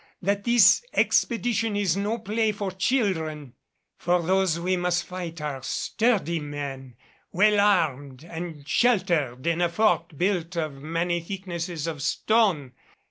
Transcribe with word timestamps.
that 0.19 0.45
this 0.45 0.83
expedition 0.95 1.75
is 1.75 1.95
no 1.95 2.17
play 2.17 2.51
for 2.51 2.71
children; 2.71 3.53
for 3.99 4.19
those 4.23 4.59
we 4.59 4.75
must 4.75 5.05
fight 5.05 5.39
are 5.39 5.61
sturdy 5.61 6.39
men, 6.39 6.95
well 7.31 7.59
armed 7.59 8.23
and 8.23 8.67
sheltered 8.67 9.45
in 9.45 9.61
a 9.61 9.69
fort 9.69 10.17
built 10.17 10.55
of 10.57 10.73
many 10.81 11.19
thicknesses 11.19 11.85
of 11.85 12.01
stone. 12.01 12.71